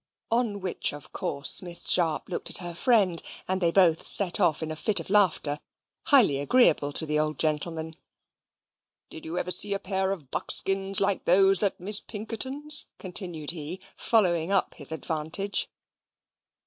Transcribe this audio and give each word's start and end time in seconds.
On 0.31 0.61
which, 0.61 0.93
of 0.93 1.13
course, 1.13 1.61
Miss 1.61 1.87
Sharp 1.87 2.27
looked 2.27 2.49
at 2.49 2.57
her 2.57 2.73
friend, 2.73 3.21
and 3.47 3.61
they 3.61 3.69
both 3.71 4.03
set 4.07 4.39
off 4.39 4.63
in 4.63 4.71
a 4.71 4.75
fit 4.75 4.99
of 4.99 5.11
laughter, 5.11 5.59
highly 6.05 6.39
agreeable 6.39 6.91
to 6.93 7.05
the 7.05 7.19
old 7.19 7.37
gentleman. 7.37 7.95
"Did 9.11 9.25
you 9.25 9.37
ever 9.37 9.51
see 9.51 9.75
a 9.75 9.79
pair 9.79 10.09
of 10.11 10.31
buckskins 10.31 10.99
like 10.99 11.25
those 11.25 11.61
at 11.61 11.79
Miss 11.79 11.99
Pinkerton's?" 11.99 12.87
continued 12.97 13.51
he, 13.51 13.79
following 13.95 14.51
up 14.51 14.73
his 14.73 14.91
advantage. 14.91 15.69